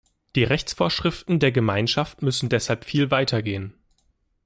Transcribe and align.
Die 0.35 0.43
Rechtsvorschriften 0.43 1.39
der 1.39 1.51
Gemeinschaft 1.51 2.23
müssen 2.23 2.49
deshalb 2.49 2.85
viel 2.85 3.11
weiter 3.11 3.43
gehen. 3.43 3.75